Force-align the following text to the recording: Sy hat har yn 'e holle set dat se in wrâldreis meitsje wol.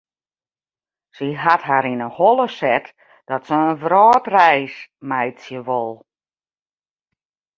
Sy 1.15 1.27
hat 1.43 1.61
har 1.69 1.85
yn 1.91 2.03
'e 2.05 2.09
holle 2.17 2.47
set 2.59 2.85
dat 3.27 3.45
se 3.47 3.57
in 3.69 3.79
wrâldreis 3.83 4.75
meitsje 5.09 5.59
wol. 5.67 5.93